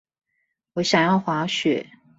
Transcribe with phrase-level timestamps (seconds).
[0.73, 1.91] 我想要滑雪